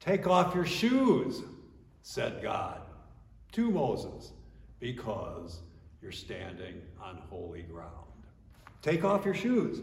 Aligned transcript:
Take 0.00 0.26
off 0.26 0.54
your 0.54 0.64
shoes, 0.64 1.42
said 2.02 2.42
God 2.42 2.80
to 3.52 3.70
Moses, 3.70 4.32
because 4.78 5.60
you're 6.00 6.10
standing 6.10 6.80
on 7.00 7.18
holy 7.28 7.62
ground. 7.62 7.90
Take 8.80 9.04
off 9.04 9.26
your 9.26 9.34
shoes. 9.34 9.80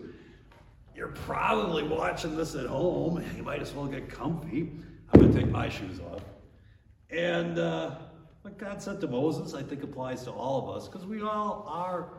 You're 0.95 1.09
probably 1.09 1.83
watching 1.83 2.35
this 2.35 2.55
at 2.55 2.65
home. 2.65 3.23
You 3.35 3.43
might 3.43 3.61
as 3.61 3.71
well 3.73 3.85
get 3.85 4.09
comfy. 4.09 4.71
I'm 5.13 5.19
going 5.19 5.31
to 5.31 5.39
take 5.39 5.51
my 5.51 5.69
shoes 5.69 5.99
off. 5.99 6.23
And 7.11 7.59
uh, 7.59 7.95
what 8.41 8.57
God 8.57 8.81
said 8.81 8.99
to 9.01 9.07
Moses, 9.07 9.53
I 9.53 9.61
think 9.61 9.83
applies 9.83 10.23
to 10.23 10.31
all 10.31 10.67
of 10.67 10.75
us 10.75 10.87
because 10.87 11.05
we 11.05 11.21
all 11.21 11.65
are 11.69 12.09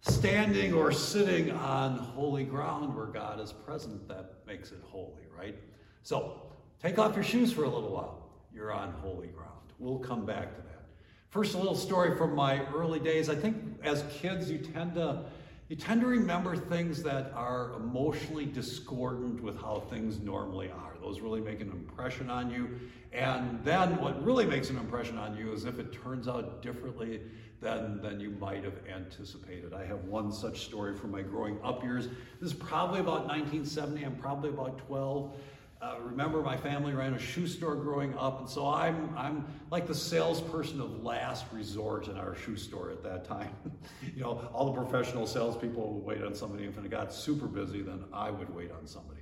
standing 0.00 0.72
or 0.72 0.90
sitting 0.92 1.50
on 1.50 1.98
holy 1.98 2.44
ground 2.44 2.96
where 2.96 3.06
God 3.06 3.38
is 3.40 3.52
present. 3.52 4.08
That 4.08 4.36
makes 4.46 4.72
it 4.72 4.80
holy, 4.82 5.26
right? 5.36 5.56
So 6.02 6.40
take 6.82 6.98
off 6.98 7.14
your 7.14 7.24
shoes 7.24 7.52
for 7.52 7.64
a 7.64 7.68
little 7.68 7.90
while. 7.90 8.30
You're 8.54 8.72
on 8.72 8.92
holy 9.02 9.28
ground. 9.28 9.52
We'll 9.78 9.98
come 9.98 10.26
back 10.26 10.54
to 10.56 10.62
that. 10.62 10.86
First, 11.30 11.54
a 11.54 11.58
little 11.58 11.76
story 11.76 12.16
from 12.16 12.34
my 12.34 12.64
early 12.74 12.98
days. 12.98 13.28
I 13.28 13.34
think 13.34 13.56
as 13.82 14.04
kids, 14.10 14.50
you 14.50 14.58
tend 14.58 14.94
to 14.94 15.24
you 15.68 15.76
tend 15.76 16.00
to 16.00 16.06
remember 16.06 16.56
things 16.56 17.02
that 17.02 17.30
are 17.34 17.74
emotionally 17.74 18.46
discordant 18.46 19.42
with 19.42 19.60
how 19.60 19.80
things 19.90 20.18
normally 20.18 20.70
are. 20.70 20.94
Those 21.02 21.20
really 21.20 21.42
make 21.42 21.60
an 21.60 21.70
impression 21.70 22.30
on 22.30 22.50
you. 22.50 22.80
And 23.12 23.62
then 23.64 24.00
what 24.00 24.24
really 24.24 24.46
makes 24.46 24.70
an 24.70 24.78
impression 24.78 25.18
on 25.18 25.36
you 25.36 25.52
is 25.52 25.66
if 25.66 25.78
it 25.78 25.92
turns 25.92 26.26
out 26.26 26.62
differently 26.62 27.20
than, 27.60 28.00
than 28.00 28.18
you 28.18 28.30
might 28.30 28.64
have 28.64 28.78
anticipated. 28.90 29.74
I 29.74 29.84
have 29.84 30.04
one 30.04 30.32
such 30.32 30.64
story 30.64 30.96
from 30.96 31.10
my 31.10 31.20
growing 31.20 31.58
up 31.62 31.82
years. 31.82 32.08
This 32.40 32.52
is 32.52 32.54
probably 32.54 33.00
about 33.00 33.26
1970. 33.26 34.04
I'm 34.04 34.16
probably 34.16 34.48
about 34.48 34.78
12. 34.86 35.36
Uh, 35.80 35.94
remember, 36.00 36.42
my 36.42 36.56
family 36.56 36.92
ran 36.92 37.14
a 37.14 37.18
shoe 37.18 37.46
store 37.46 37.76
growing 37.76 38.16
up, 38.18 38.40
and 38.40 38.48
so 38.48 38.66
I'm, 38.66 39.14
I'm 39.16 39.46
like 39.70 39.86
the 39.86 39.94
salesperson 39.94 40.80
of 40.80 41.04
last 41.04 41.44
resort 41.52 42.08
in 42.08 42.16
our 42.16 42.34
shoe 42.34 42.56
store 42.56 42.90
at 42.90 43.04
that 43.04 43.24
time. 43.24 43.54
you 44.14 44.20
know, 44.20 44.48
all 44.52 44.72
the 44.72 44.82
professional 44.82 45.24
salespeople 45.24 45.94
would 45.94 46.04
wait 46.04 46.24
on 46.24 46.34
somebody. 46.34 46.64
If 46.64 46.76
it 46.78 46.90
got 46.90 47.14
super 47.14 47.46
busy, 47.46 47.82
then 47.82 48.04
I 48.12 48.30
would 48.30 48.52
wait 48.52 48.72
on 48.72 48.88
somebody. 48.88 49.20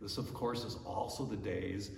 This, 0.00 0.18
of 0.18 0.32
course, 0.32 0.64
is 0.64 0.76
also 0.86 1.24
the 1.24 1.36
days 1.36 1.90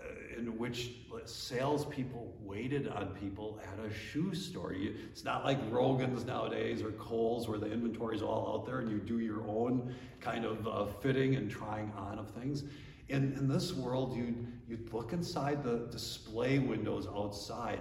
uh, 0.00 0.38
in 0.38 0.56
which 0.56 0.92
salespeople 1.24 2.32
waited 2.40 2.86
on 2.86 3.08
people 3.08 3.60
at 3.72 3.84
a 3.84 3.92
shoe 3.92 4.34
store. 4.34 4.72
It's 4.72 5.24
not 5.24 5.44
like 5.44 5.58
Rogan's 5.68 6.24
nowadays 6.24 6.80
or 6.80 6.92
Kohl's 6.92 7.48
where 7.48 7.58
the 7.58 7.70
inventory 7.70 8.14
is 8.14 8.22
all 8.22 8.54
out 8.54 8.66
there 8.66 8.78
and 8.78 8.88
you 8.88 8.98
do 8.98 9.18
your 9.18 9.42
own 9.48 9.94
kind 10.20 10.44
of 10.44 10.66
uh, 10.68 10.86
fitting 10.86 11.34
and 11.34 11.50
trying 11.50 11.92
on 11.96 12.20
of 12.20 12.30
things 12.30 12.62
in, 13.08 13.34
in 13.34 13.48
this 13.48 13.72
world, 13.72 14.16
you'd, 14.16 14.46
you'd 14.68 14.92
look 14.92 15.12
inside 15.12 15.62
the 15.62 15.88
display 15.90 16.58
windows 16.58 17.06
outside. 17.06 17.80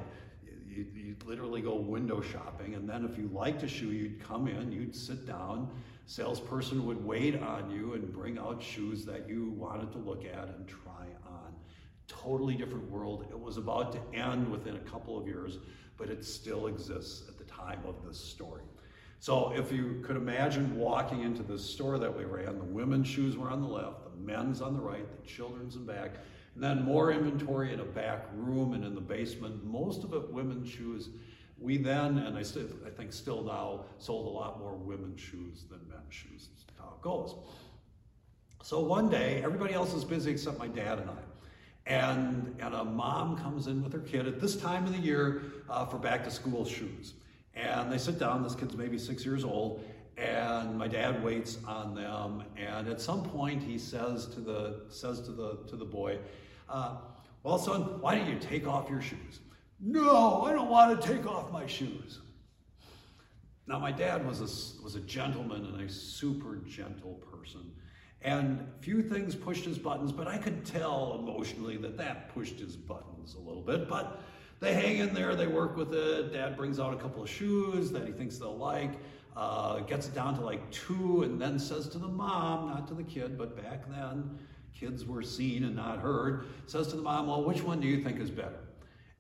You'd, 0.67 0.95
you'd 0.95 1.23
literally 1.25 1.61
go 1.61 1.75
window 1.75 2.22
shopping, 2.22 2.75
and 2.75 2.88
then 2.88 3.03
if 3.03 3.17
you 3.17 3.30
liked 3.34 3.64
a 3.64 3.67
shoe, 3.67 3.92
you'd 3.92 4.23
come 4.23 4.47
in, 4.47 4.72
you'd 4.72 4.95
sit 4.95 5.25
down. 5.25 5.69
Salesperson 6.06 6.86
would 6.86 7.03
wait 7.03 7.42
on 7.42 7.69
you 7.69 7.94
and 7.94 8.14
bring 8.14 8.38
out 8.38 8.64
shoes 8.64 9.03
that 9.06 9.28
you 9.28 9.53
wanted 9.58 9.92
to 9.92 9.97
look 9.97 10.23
at 10.23 10.47
and 10.47 10.67
try 10.67 11.08
on. 11.28 11.53
Totally 12.08 12.56
different 12.56 12.89
world. 12.89 13.25
It 13.30 13.39
was 13.39 13.58
about 13.58 13.91
to 13.94 14.17
end 14.17 14.50
within 14.50 14.75
a 14.75 14.89
couple 14.89 15.19
of 15.19 15.28
years, 15.28 15.58
but 15.97 16.09
it 16.09 16.23
still 16.23 16.67
exists 16.67 17.28
at 17.28 17.38
the 17.38 17.44
time 17.44 17.80
of 17.86 17.95
this 18.06 18.17
story. 18.17 18.62
So 19.19 19.52
if 19.52 19.72
you 19.72 20.02
could 20.06 20.16
imagine 20.16 20.78
walking 20.78 21.23
into 21.23 21.44
this 21.44 21.67
store 21.67 21.97
that 21.97 22.16
we 22.16 22.23
ran, 22.23 22.58
the 22.58 22.64
women's 22.64 23.08
shoes 23.08 23.36
were 23.36 23.50
on 23.50 23.62
the 23.62 23.67
left, 23.67 24.06
men's 24.19 24.61
on 24.61 24.73
the 24.73 24.79
right, 24.79 25.05
the 25.21 25.27
children's 25.27 25.75
in 25.75 25.85
back, 25.85 26.11
and 26.55 26.63
then 26.63 26.83
more 26.83 27.11
inventory 27.11 27.73
in 27.73 27.79
a 27.79 27.85
back 27.85 28.25
room 28.33 28.73
and 28.73 28.83
in 28.83 28.95
the 28.95 29.01
basement, 29.01 29.63
most 29.63 30.03
of 30.03 30.13
it 30.13 30.31
women's 30.31 30.69
shoes. 30.69 31.09
We 31.59 31.77
then, 31.77 32.19
and 32.19 32.38
I, 32.38 32.41
I 32.41 32.89
think 32.89 33.13
still 33.13 33.43
now, 33.43 33.85
sold 33.97 34.27
a 34.27 34.29
lot 34.29 34.59
more 34.59 34.73
women's 34.73 35.22
shoes 35.22 35.66
than 35.69 35.79
men's 35.89 36.13
shoes. 36.13 36.50
That's 36.56 36.79
how 36.79 36.95
it 36.95 37.01
goes. 37.01 37.35
So 38.63 38.79
one 38.79 39.09
day, 39.09 39.41
everybody 39.44 39.73
else 39.73 39.94
is 39.94 40.03
busy 40.03 40.31
except 40.31 40.59
my 40.59 40.67
dad 40.67 41.00
and 41.00 41.09
I. 41.09 41.13
And, 41.85 42.56
and 42.59 42.75
a 42.75 42.83
mom 42.83 43.38
comes 43.38 43.67
in 43.67 43.81
with 43.81 43.94
her 43.94 44.00
kid 44.00 44.27
at 44.27 44.41
this 44.41 44.57
time 44.57 44.85
of 44.85 44.91
the 44.91 45.00
year 45.00 45.44
uh, 45.69 45.85
for 45.85 45.97
back 45.97 46.23
to 46.25 46.31
school 46.31 46.66
shoes. 46.66 47.13
And 47.53 47.91
they 47.91 47.97
sit 47.97 48.19
down, 48.19 48.44
this 48.44 48.56
kid's 48.56 48.75
maybe 48.75 48.97
six 48.97 49.25
years 49.25 49.44
old, 49.44 49.83
and 50.17 50.78
my 50.78 50.88
dad 50.88 51.23
waits 51.23 51.59
on 51.67 51.94
them. 51.95 52.44
And 52.57 52.88
at 52.88 53.00
some 53.00 53.23
point, 53.23 53.61
he 53.61 53.78
says 53.78 54.25
to 54.28 54.39
the 54.39 54.81
says 54.89 55.22
to 55.22 55.31
the 55.31 55.59
to 55.67 55.75
the 55.75 55.85
boy, 55.85 56.19
uh, 56.69 56.97
"Well, 57.44 57.57
son, 57.57 58.01
why 58.01 58.16
don't 58.16 58.27
you 58.27 58.39
take 58.39 58.67
off 58.67 58.89
your 58.89 59.01
shoes?" 59.01 59.39
No, 59.79 60.41
I 60.41 60.53
don't 60.53 60.69
want 60.69 61.00
to 61.00 61.07
take 61.07 61.27
off 61.27 61.51
my 61.51 61.67
shoes. 61.67 62.19
Now, 63.67 63.79
my 63.79 63.91
dad 63.91 64.25
was 64.25 64.39
a, 64.39 64.81
was 64.83 64.95
a 64.95 65.01
gentleman 65.01 65.66
and 65.66 65.81
a 65.81 65.89
super 65.89 66.56
gentle 66.67 67.16
person. 67.31 67.72
And 68.22 68.66
few 68.79 69.03
things 69.03 69.35
pushed 69.35 69.66
his 69.66 69.77
buttons, 69.77 70.11
but 70.11 70.27
I 70.27 70.38
could 70.38 70.66
tell 70.66 71.19
emotionally 71.19 71.77
that 71.77 71.97
that 71.97 72.33
pushed 72.33 72.59
his 72.59 72.75
buttons 72.75 73.35
a 73.35 73.39
little 73.39 73.61
bit. 73.61 73.88
But 73.88 74.22
they 74.59 74.73
hang 74.73 74.97
in 74.97 75.13
there, 75.13 75.35
they 75.35 75.47
work 75.47 75.77
with 75.77 75.94
it. 75.94 76.33
Dad 76.33 76.57
brings 76.57 76.79
out 76.79 76.94
a 76.94 76.97
couple 76.97 77.22
of 77.22 77.29
shoes 77.29 77.91
that 77.91 78.07
he 78.07 78.11
thinks 78.11 78.38
they'll 78.38 78.57
like, 78.57 78.94
uh, 79.38 79.81
gets 79.81 80.08
it 80.08 80.16
down 80.16 80.34
to 80.36 80.42
like 80.42 80.70
two, 80.72 81.22
and 81.22 81.40
then 81.40 81.59
says 81.59 81.88
to 81.90 82.00
the 82.00 82.08
mom, 82.08 82.70
not 82.70 82.88
to 82.88 82.96
the 82.96 83.03
kid, 83.03 83.38
but 83.38 83.56
back 83.56 83.88
then, 83.88 84.36
kids 84.74 85.06
were 85.06 85.22
seen 85.22 85.64
and 85.64 85.75
not 85.75 86.00
heard, 86.00 86.48
says 86.66 86.88
to 86.88 86.96
the 86.96 87.03
mom, 87.03 87.28
Well, 87.28 87.44
which 87.44 87.62
one 87.62 87.80
do 87.80 87.88
you 87.88 88.03
think 88.03 88.20
is 88.20 88.31
better? 88.31 88.59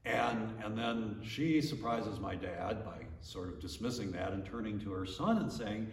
And, 0.05 0.55
and 0.63 0.75
then 0.75 1.19
she 1.21 1.61
surprises 1.61 2.19
my 2.19 2.33
dad 2.33 2.83
by 2.83 3.05
sort 3.21 3.49
of 3.49 3.59
dismissing 3.59 4.11
that 4.13 4.31
and 4.31 4.43
turning 4.43 4.79
to 4.79 4.91
her 4.91 5.05
son 5.05 5.37
and 5.37 5.51
saying, 5.51 5.91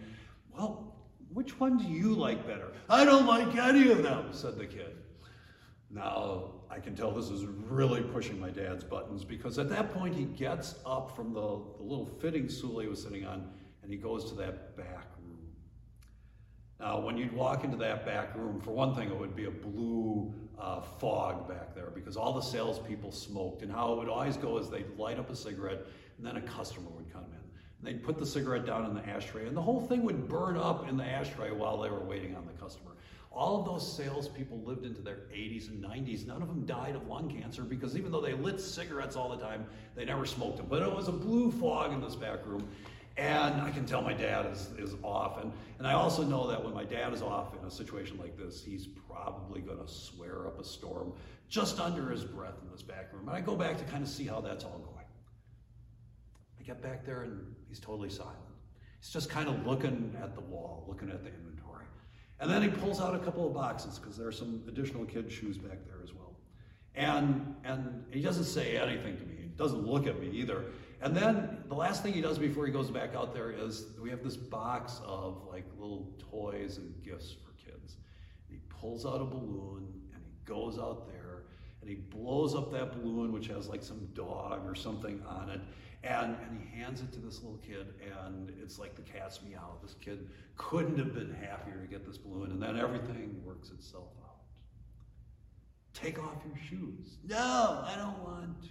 Well, 0.57 0.95
which 1.31 1.59
one 1.59 1.77
do 1.77 1.87
you 1.87 2.15
like 2.15 2.47
better? 2.47 2.71
I 2.89 3.05
don't 3.05 3.27
like 3.27 3.55
any 3.55 3.91
of 3.91 4.01
them, 4.01 4.29
said 4.31 4.57
the 4.57 4.65
kid. 4.65 4.95
Now, 5.91 6.51
I 6.71 6.79
can 6.79 6.95
tell 6.95 7.11
this 7.11 7.29
is 7.29 7.45
really 7.45 8.01
pushing 8.01 8.39
my 8.39 8.49
dad's 8.49 8.83
buttons 8.83 9.23
because 9.23 9.59
at 9.59 9.69
that 9.69 9.93
point 9.93 10.15
he 10.15 10.23
gets 10.23 10.75
up 10.83 11.15
from 11.15 11.31
the, 11.31 11.61
the 11.77 11.83
little 11.83 12.09
fitting 12.19 12.49
stool 12.49 12.79
he 12.79 12.87
was 12.87 13.03
sitting 13.03 13.23
on 13.23 13.51
and 13.85 13.93
he 13.93 13.99
goes 13.99 14.27
to 14.29 14.35
that 14.35 14.75
back 14.75 15.05
room. 15.19 15.37
Now, 16.79 16.99
when 16.99 17.17
you'd 17.17 17.31
walk 17.31 17.63
into 17.63 17.77
that 17.77 18.03
back 18.03 18.35
room, 18.35 18.59
for 18.59 18.71
one 18.71 18.95
thing, 18.95 19.09
it 19.09 19.17
would 19.17 19.35
be 19.35 19.45
a 19.45 19.51
blue 19.51 20.33
uh, 20.59 20.81
fog 20.81 21.47
back 21.47 21.75
there 21.75 21.91
because 21.93 22.17
all 22.17 22.33
the 22.33 22.41
salespeople 22.41 23.11
smoked. 23.11 23.61
And 23.61 23.71
how 23.71 23.93
it 23.93 23.99
would 23.99 24.09
always 24.09 24.37
go 24.37 24.57
is 24.57 24.71
they'd 24.71 24.97
light 24.97 25.19
up 25.19 25.29
a 25.29 25.35
cigarette 25.35 25.85
and 26.17 26.25
then 26.25 26.37
a 26.37 26.41
customer 26.41 26.89
would 26.89 27.13
come 27.13 27.25
in. 27.25 27.37
And 27.37 27.83
they'd 27.83 28.03
put 28.03 28.17
the 28.17 28.25
cigarette 28.25 28.65
down 28.65 28.85
in 28.85 28.95
the 28.95 29.07
ashtray 29.07 29.47
and 29.47 29.55
the 29.55 29.61
whole 29.61 29.81
thing 29.81 30.03
would 30.03 30.27
burn 30.27 30.57
up 30.57 30.89
in 30.89 30.97
the 30.97 31.05
ashtray 31.05 31.51
while 31.51 31.79
they 31.79 31.89
were 31.89 32.03
waiting 32.03 32.35
on 32.35 32.47
the 32.47 32.53
customer. 32.53 32.91
All 33.31 33.59
of 33.59 33.65
those 33.65 33.95
salespeople 33.95 34.61
lived 34.63 34.85
into 34.85 35.01
their 35.01 35.19
80s 35.33 35.67
and 35.67 35.83
90s. 35.83 36.25
None 36.25 36.41
of 36.41 36.47
them 36.47 36.65
died 36.65 36.95
of 36.95 37.05
lung 37.05 37.29
cancer 37.29 37.63
because 37.63 37.97
even 37.97 38.11
though 38.11 38.21
they 38.21 38.33
lit 38.33 38.61
cigarettes 38.61 39.17
all 39.17 39.29
the 39.29 39.37
time, 39.37 39.65
they 39.93 40.05
never 40.05 40.25
smoked 40.25 40.57
them. 40.57 40.67
But 40.69 40.81
it 40.81 40.93
was 40.93 41.09
a 41.09 41.11
blue 41.11 41.51
fog 41.51 41.91
in 41.91 41.99
this 41.99 42.15
back 42.15 42.45
room. 42.45 42.65
And 43.17 43.61
I 43.61 43.71
can 43.71 43.85
tell 43.85 44.01
my 44.01 44.13
dad 44.13 44.45
is, 44.51 44.69
is 44.77 44.95
off. 45.01 45.41
And, 45.41 45.51
and 45.79 45.87
I 45.87 45.93
also 45.93 46.23
know 46.23 46.47
that 46.47 46.61
when 46.61 46.73
my 46.73 46.83
dad 46.83 47.13
is 47.13 47.21
off 47.21 47.53
in 47.57 47.65
a 47.65 47.71
situation 47.71 48.17
like 48.19 48.37
this, 48.37 48.61
he's 48.61 48.87
probably 48.87 49.61
going 49.61 49.79
to 49.79 49.87
swear 49.87 50.47
up 50.47 50.59
a 50.59 50.63
storm 50.65 51.13
just 51.47 51.79
under 51.79 52.09
his 52.09 52.25
breath 52.25 52.55
in 52.61 52.69
this 52.71 52.81
back 52.81 53.13
room. 53.13 53.27
And 53.27 53.37
I 53.37 53.41
go 53.41 53.55
back 53.55 53.77
to 53.77 53.83
kind 53.85 54.03
of 54.03 54.09
see 54.09 54.25
how 54.25 54.41
that's 54.41 54.65
all 54.65 54.79
going. 54.79 54.95
I 56.59 56.63
get 56.63 56.81
back 56.81 57.05
there 57.05 57.21
and 57.21 57.55
he's 57.69 57.79
totally 57.79 58.09
silent. 58.09 58.35
He's 58.99 59.11
just 59.11 59.29
kind 59.29 59.47
of 59.47 59.65
looking 59.65 60.15
at 60.21 60.33
the 60.35 60.41
wall, 60.41 60.83
looking 60.87 61.09
at 61.09 61.23
the 61.23 61.29
inventory. 61.29 61.85
And 62.39 62.49
then 62.49 62.61
he 62.61 62.67
pulls 62.67 62.99
out 62.99 63.15
a 63.15 63.19
couple 63.19 63.47
of 63.47 63.53
boxes 63.53 63.99
because 63.99 64.17
there 64.17 64.27
are 64.27 64.31
some 64.31 64.63
additional 64.67 65.05
kids' 65.05 65.31
shoes 65.31 65.57
back 65.57 65.85
there 65.85 66.01
as 66.03 66.13
well. 66.13 66.35
And, 66.95 67.55
and 67.63 68.05
he 68.11 68.21
doesn't 68.21 68.45
say 68.45 68.77
anything 68.77 69.17
to 69.17 69.23
me. 69.25 69.35
He 69.41 69.47
doesn't 69.49 69.85
look 69.85 70.07
at 70.07 70.19
me 70.19 70.29
either. 70.31 70.63
And 71.01 71.15
then 71.15 71.63
the 71.67 71.75
last 71.75 72.03
thing 72.03 72.13
he 72.13 72.21
does 72.21 72.37
before 72.39 72.65
he 72.65 72.71
goes 72.71 72.89
back 72.89 73.15
out 73.15 73.33
there 73.33 73.51
is 73.51 73.87
we 74.01 74.09
have 74.09 74.23
this 74.23 74.37
box 74.37 75.01
of 75.05 75.45
like 75.49 75.65
little 75.77 76.13
toys 76.31 76.77
and 76.77 76.93
gifts 77.03 77.33
for 77.33 77.53
kids. 77.53 77.97
And 78.47 78.57
he 78.57 78.59
pulls 78.69 79.05
out 79.05 79.21
a 79.21 79.25
balloon 79.25 80.01
and 80.13 80.23
he 80.25 80.33
goes 80.45 80.79
out 80.79 81.07
there 81.07 81.43
and 81.81 81.89
he 81.89 81.95
blows 81.95 82.55
up 82.55 82.71
that 82.71 82.99
balloon, 82.99 83.31
which 83.31 83.47
has 83.47 83.67
like 83.67 83.83
some 83.83 84.07
dog 84.13 84.67
or 84.67 84.73
something 84.73 85.21
on 85.27 85.49
it. 85.49 85.61
And, 86.03 86.35
and 86.41 86.59
he 86.59 86.79
hands 86.79 87.01
it 87.01 87.11
to 87.13 87.19
this 87.19 87.41
little 87.41 87.57
kid, 87.57 87.93
and 88.23 88.51
it's 88.61 88.77
like 88.77 88.95
the 88.95 89.01
cat's 89.01 89.41
meow. 89.41 89.77
This 89.81 89.95
kid 89.95 90.29
couldn't 90.55 90.99
have 90.99 91.15
been 91.15 91.33
happier 91.33 91.81
to 91.81 91.87
get 91.87 92.05
this 92.05 92.17
balloon, 92.17 92.51
and 92.51 92.61
then 92.61 92.77
everything 92.77 93.41
works 93.43 93.71
itself 93.71 94.09
out. 94.23 94.41
Take 95.93 96.19
off 96.19 96.43
your 96.45 96.57
shoes. 96.69 97.17
No, 97.27 97.83
I 97.85 97.95
don't 97.97 98.23
want 98.23 98.61
to. 98.63 98.69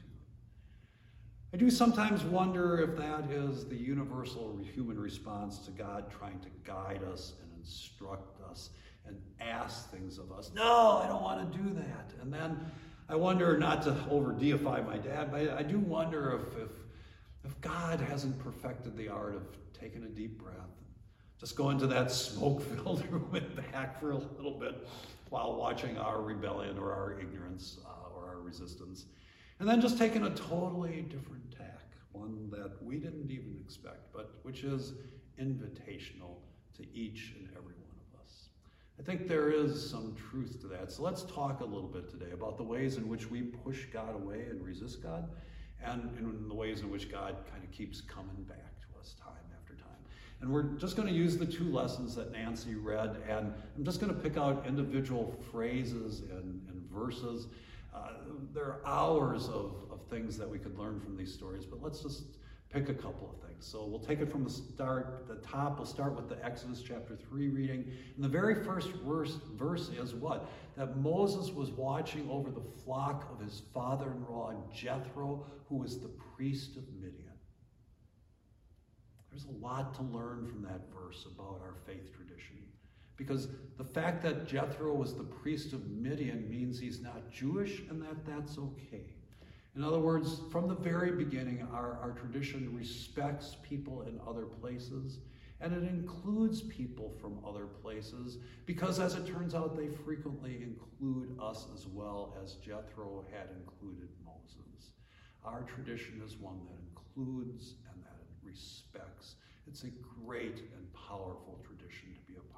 I 1.54 1.56
do 1.56 1.70
sometimes 1.70 2.24
wonder 2.24 2.80
if 2.80 2.96
that 2.96 3.30
is 3.30 3.64
the 3.64 3.76
universal 3.76 4.58
human 4.74 4.98
response 4.98 5.58
to 5.60 5.70
God 5.70 6.10
trying 6.10 6.40
to 6.40 6.48
guide 6.64 7.02
us 7.12 7.34
and 7.40 7.48
instruct 7.62 8.40
us 8.50 8.70
and 9.06 9.16
ask 9.40 9.88
things 9.92 10.18
of 10.18 10.32
us. 10.32 10.50
No, 10.52 11.00
I 11.00 11.06
don't 11.06 11.22
want 11.22 11.52
to 11.52 11.58
do 11.58 11.72
that. 11.74 12.10
And 12.20 12.34
then 12.34 12.58
I 13.08 13.14
wonder, 13.14 13.56
not 13.56 13.82
to 13.82 13.96
over 14.10 14.32
deify 14.32 14.80
my 14.80 14.96
dad, 14.96 15.30
but 15.30 15.48
I 15.50 15.62
do 15.62 15.78
wonder 15.78 16.40
if, 16.40 16.60
if, 16.60 16.70
if 17.44 17.60
God 17.60 18.00
hasn't 18.00 18.36
perfected 18.40 18.96
the 18.96 19.08
art 19.08 19.36
of 19.36 19.46
taking 19.80 20.02
a 20.02 20.08
deep 20.08 20.42
breath, 20.42 20.56
just 21.38 21.54
go 21.54 21.70
into 21.70 21.86
that 21.86 22.10
smoke 22.10 22.62
filled 22.62 23.08
room 23.12 23.32
and 23.32 23.70
back 23.70 24.00
for 24.00 24.10
a 24.10 24.16
little 24.16 24.58
bit 24.58 24.88
while 25.30 25.54
watching 25.54 25.98
our 25.98 26.20
rebellion 26.20 26.78
or 26.78 26.92
our 26.92 27.16
ignorance 27.20 27.78
uh, 27.86 28.12
or 28.12 28.26
our 28.26 28.40
resistance. 28.40 29.04
And 29.64 29.70
then 29.70 29.80
just 29.80 29.96
taking 29.96 30.24
a 30.24 30.30
totally 30.34 31.06
different 31.08 31.50
tack, 31.50 31.86
one 32.12 32.50
that 32.50 32.72
we 32.82 32.96
didn't 32.96 33.30
even 33.30 33.56
expect, 33.64 34.12
but 34.12 34.34
which 34.42 34.62
is 34.62 34.92
invitational 35.40 36.36
to 36.76 36.82
each 36.92 37.32
and 37.38 37.48
every 37.52 37.72
one 37.72 37.96
of 38.12 38.20
us. 38.20 38.48
I 39.00 39.02
think 39.02 39.26
there 39.26 39.48
is 39.48 39.88
some 39.88 40.14
truth 40.30 40.60
to 40.60 40.66
that. 40.66 40.92
So 40.92 41.02
let's 41.02 41.22
talk 41.22 41.62
a 41.62 41.64
little 41.64 41.88
bit 41.88 42.10
today 42.10 42.32
about 42.34 42.58
the 42.58 42.62
ways 42.62 42.98
in 42.98 43.08
which 43.08 43.30
we 43.30 43.40
push 43.40 43.86
God 43.86 44.14
away 44.14 44.44
and 44.50 44.62
resist 44.62 45.02
God, 45.02 45.30
and 45.82 46.14
in 46.18 46.46
the 46.46 46.54
ways 46.54 46.82
in 46.82 46.90
which 46.90 47.10
God 47.10 47.34
kind 47.50 47.64
of 47.64 47.70
keeps 47.70 48.02
coming 48.02 48.44
back 48.46 48.78
to 48.80 49.00
us 49.00 49.14
time 49.18 49.32
after 49.58 49.72
time. 49.82 49.96
And 50.42 50.52
we're 50.52 50.74
just 50.76 50.94
going 50.94 51.08
to 51.08 51.14
use 51.14 51.38
the 51.38 51.46
two 51.46 51.72
lessons 51.72 52.14
that 52.16 52.32
Nancy 52.32 52.74
read, 52.74 53.16
and 53.26 53.54
I'm 53.78 53.84
just 53.86 53.98
going 53.98 54.14
to 54.14 54.20
pick 54.20 54.36
out 54.36 54.66
individual 54.68 55.34
phrases 55.50 56.20
and, 56.20 56.60
and 56.68 56.82
verses. 56.92 57.46
Uh, 57.94 58.08
there 58.52 58.64
are 58.64 58.80
hours 58.84 59.48
of, 59.48 59.74
of 59.90 60.00
things 60.10 60.36
that 60.38 60.48
we 60.48 60.58
could 60.58 60.78
learn 60.78 61.00
from 61.00 61.16
these 61.16 61.32
stories, 61.32 61.64
but 61.64 61.82
let's 61.82 62.00
just 62.00 62.24
pick 62.74 62.88
a 62.88 62.94
couple 62.94 63.30
of 63.30 63.48
things. 63.48 63.64
So 63.64 63.86
we'll 63.86 64.00
take 64.00 64.20
it 64.20 64.30
from 64.30 64.42
the 64.42 64.50
start, 64.50 65.26
the 65.28 65.36
top. 65.36 65.78
We'll 65.78 65.86
start 65.86 66.16
with 66.16 66.28
the 66.28 66.44
Exodus 66.44 66.82
chapter 66.82 67.16
3 67.16 67.48
reading. 67.48 67.84
And 68.16 68.24
the 68.24 68.28
very 68.28 68.56
first 68.64 68.90
verse, 69.06 69.38
verse 69.54 69.90
is 69.90 70.12
what? 70.12 70.50
That 70.76 70.96
Moses 70.96 71.52
was 71.52 71.70
watching 71.70 72.28
over 72.28 72.50
the 72.50 72.64
flock 72.84 73.30
of 73.30 73.44
his 73.44 73.62
father 73.72 74.10
in 74.10 74.24
law 74.28 74.52
Jethro, 74.74 75.46
who 75.68 75.76
was 75.76 76.00
the 76.00 76.10
priest 76.36 76.76
of 76.76 76.82
Midian. 76.94 77.30
There's 79.30 79.46
a 79.46 79.64
lot 79.64 79.94
to 79.94 80.02
learn 80.02 80.46
from 80.46 80.62
that 80.62 80.80
verse 80.92 81.26
about 81.32 81.60
our 81.62 81.74
faith 81.86 82.12
tradition. 82.14 82.56
Because 83.16 83.48
the 83.78 83.84
fact 83.84 84.22
that 84.22 84.46
Jethro 84.46 84.94
was 84.94 85.14
the 85.14 85.24
priest 85.24 85.72
of 85.72 85.88
Midian 85.90 86.48
means 86.50 86.78
he's 86.78 87.00
not 87.00 87.30
Jewish 87.30 87.80
and 87.88 88.02
that 88.02 88.24
that's 88.26 88.58
okay. 88.58 89.04
In 89.76 89.82
other 89.82 89.98
words, 89.98 90.40
from 90.52 90.68
the 90.68 90.74
very 90.74 91.10
beginning, 91.10 91.66
our, 91.72 91.98
our 92.00 92.12
tradition 92.12 92.76
respects 92.76 93.56
people 93.62 94.02
in 94.02 94.20
other 94.26 94.44
places, 94.44 95.18
and 95.60 95.72
it 95.72 95.88
includes 95.88 96.62
people 96.62 97.12
from 97.20 97.38
other 97.44 97.66
places 97.66 98.38
because, 98.66 99.00
as 99.00 99.14
it 99.14 99.26
turns 99.26 99.54
out, 99.54 99.76
they 99.76 99.88
frequently 99.88 100.62
include 100.62 101.36
us 101.40 101.66
as 101.74 101.86
well 101.88 102.36
as 102.42 102.54
Jethro 102.54 103.24
had 103.32 103.48
included 103.56 104.08
Moses. 104.24 104.90
Our 105.44 105.62
tradition 105.62 106.22
is 106.24 106.36
one 106.36 106.60
that 106.66 106.78
includes 106.90 107.74
and 107.92 108.02
that 108.04 108.22
respects. 108.44 109.34
It's 109.66 109.82
a 109.82 109.90
great 110.24 110.58
and 110.76 110.92
powerful 111.08 111.58
tradition 111.66 112.14
to 112.14 112.20
be 112.32 112.34
a 112.34 112.52
part 112.52 112.52
of. 112.52 112.53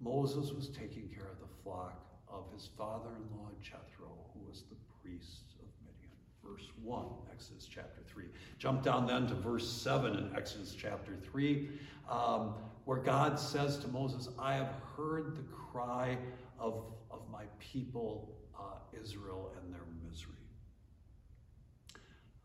Moses 0.00 0.52
was 0.52 0.68
taking 0.68 1.08
care 1.08 1.26
of 1.26 1.38
the 1.40 1.62
flock 1.62 2.06
of 2.28 2.44
his 2.52 2.68
father 2.76 3.10
in 3.16 3.38
law 3.38 3.50
Jethro, 3.62 4.10
who 4.32 4.48
was 4.48 4.64
the 4.70 4.76
priest 5.02 5.54
of 5.60 5.68
Midian. 5.84 6.16
verse 6.42 6.70
1, 6.82 7.04
Exodus 7.30 7.68
chapter 7.72 8.00
3. 8.06 8.24
Jump 8.58 8.82
down 8.82 9.06
then 9.06 9.26
to 9.26 9.34
verse 9.34 9.68
7 9.68 10.16
in 10.16 10.34
Exodus 10.34 10.74
chapter 10.74 11.16
3, 11.30 11.68
um, 12.08 12.54
where 12.86 12.98
God 12.98 13.38
says 13.38 13.76
to 13.78 13.88
Moses, 13.88 14.28
I 14.38 14.54
have 14.54 14.72
heard 14.96 15.36
the 15.36 15.42
cry 15.42 16.16
of, 16.58 16.84
of 17.10 17.20
my 17.30 17.44
people 17.58 18.34
uh, 18.58 18.78
Israel 19.00 19.52
and 19.60 19.72
their 19.72 19.86
misery. 20.08 20.34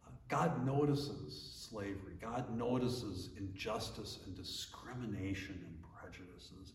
Uh, 0.06 0.12
God 0.28 0.66
notices 0.66 1.68
slavery, 1.70 2.14
God 2.22 2.56
notices 2.56 3.30
injustice 3.38 4.20
and 4.26 4.36
discrimination 4.36 5.64
and 5.66 5.76
prejudices. 5.98 6.74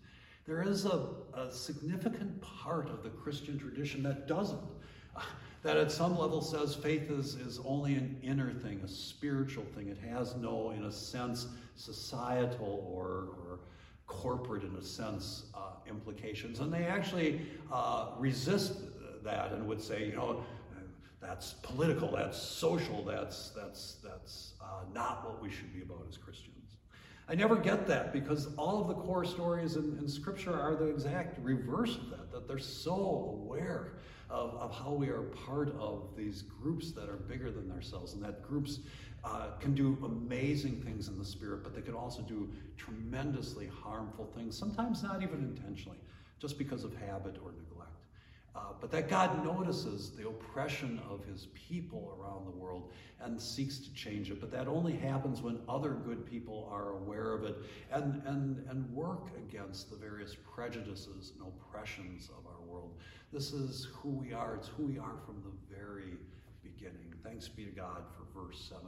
There 0.50 0.62
is 0.62 0.84
a, 0.84 1.06
a 1.32 1.48
significant 1.52 2.42
part 2.42 2.90
of 2.90 3.04
the 3.04 3.08
Christian 3.10 3.56
tradition 3.56 4.02
that 4.02 4.26
doesn't 4.26 4.58
that 5.62 5.76
at 5.76 5.92
some 5.92 6.18
level 6.18 6.42
says 6.42 6.74
faith 6.74 7.08
is, 7.08 7.36
is 7.36 7.60
only 7.64 7.94
an 7.94 8.18
inner 8.20 8.52
thing, 8.52 8.80
a 8.84 8.88
spiritual 8.88 9.64
thing. 9.76 9.86
It 9.86 9.98
has 9.98 10.34
no, 10.34 10.72
in 10.72 10.86
a 10.86 10.90
sense, 10.90 11.46
societal 11.76 12.84
or, 12.92 13.28
or 13.38 13.60
corporate, 14.08 14.64
in 14.64 14.74
a 14.74 14.82
sense, 14.82 15.44
uh, 15.54 15.88
implications. 15.88 16.58
And 16.58 16.72
they 16.72 16.82
actually 16.82 17.42
uh, 17.70 18.08
resist 18.18 18.72
that 19.22 19.52
and 19.52 19.68
would 19.68 19.80
say, 19.80 20.06
you 20.06 20.16
know, 20.16 20.42
that's 21.20 21.52
political, 21.62 22.10
that's 22.10 22.42
social, 22.42 23.04
that's, 23.04 23.50
that's, 23.50 23.98
that's 24.02 24.54
uh, 24.60 24.82
not 24.92 25.24
what 25.24 25.40
we 25.40 25.48
should 25.48 25.72
be 25.72 25.82
about 25.82 26.04
as 26.08 26.16
Christians. 26.16 26.59
I 27.30 27.36
never 27.36 27.54
get 27.54 27.86
that 27.86 28.12
because 28.12 28.48
all 28.56 28.80
of 28.80 28.88
the 28.88 28.94
core 28.94 29.24
stories 29.24 29.76
in, 29.76 29.96
in 30.00 30.08
Scripture 30.08 30.52
are 30.52 30.74
the 30.74 30.86
exact 30.86 31.38
reverse 31.44 31.94
of 31.94 32.10
that, 32.10 32.32
that 32.32 32.48
they're 32.48 32.58
so 32.58 33.38
aware 33.40 33.92
of, 34.28 34.54
of 34.54 34.74
how 34.74 34.90
we 34.90 35.10
are 35.10 35.22
part 35.22 35.72
of 35.78 36.08
these 36.16 36.42
groups 36.42 36.90
that 36.90 37.08
are 37.08 37.18
bigger 37.28 37.52
than 37.52 37.70
ourselves, 37.70 38.14
and 38.14 38.24
that 38.24 38.42
groups 38.42 38.80
uh, 39.22 39.50
can 39.60 39.76
do 39.76 39.96
amazing 40.04 40.82
things 40.82 41.06
in 41.06 41.16
the 41.18 41.24
spirit, 41.24 41.62
but 41.62 41.72
they 41.72 41.82
can 41.82 41.94
also 41.94 42.20
do 42.22 42.50
tremendously 42.76 43.70
harmful 43.80 44.28
things, 44.34 44.58
sometimes 44.58 45.04
not 45.04 45.22
even 45.22 45.38
intentionally, 45.56 45.98
just 46.40 46.58
because 46.58 46.82
of 46.82 46.92
habit 46.96 47.36
or 47.44 47.52
neglect. 47.52 47.90
Uh, 48.54 48.72
but 48.80 48.90
that 48.90 49.08
God 49.08 49.44
notices 49.44 50.10
the 50.10 50.26
oppression 50.26 51.00
of 51.08 51.24
his 51.24 51.46
people 51.54 52.18
around 52.18 52.46
the 52.46 52.50
world 52.50 52.90
and 53.20 53.40
seeks 53.40 53.78
to 53.78 53.94
change 53.94 54.30
it. 54.30 54.40
But 54.40 54.50
that 54.50 54.66
only 54.66 54.96
happens 54.96 55.40
when 55.40 55.60
other 55.68 55.90
good 55.90 56.26
people 56.26 56.68
are 56.72 56.94
aware 56.94 57.32
of 57.32 57.44
it 57.44 57.56
and, 57.92 58.20
and, 58.26 58.64
and 58.68 58.90
work 58.92 59.28
against 59.36 59.90
the 59.90 59.96
various 59.96 60.34
prejudices 60.52 61.32
and 61.38 61.46
oppressions 61.46 62.28
of 62.36 62.44
our 62.46 62.60
world. 62.66 62.96
This 63.32 63.52
is 63.52 63.86
who 63.94 64.10
we 64.10 64.32
are. 64.32 64.56
It's 64.56 64.68
who 64.68 64.84
we 64.84 64.98
are 64.98 65.18
from 65.24 65.42
the 65.44 65.76
very 65.76 66.16
beginning. 66.62 67.14
Thanks 67.22 67.46
be 67.46 67.64
to 67.64 67.70
God 67.70 68.02
for 68.16 68.46
verse 68.46 68.68
7. 68.68 68.84